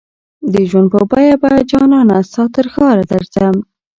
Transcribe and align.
د 0.53 0.53
ژوند 0.69 0.87
په 0.93 1.01
بیه 1.11 1.35
به 1.41 1.51
جانانه 1.71 2.17
ستا 2.29 2.43
ترښاره 2.55 3.03
درځم 3.11 3.55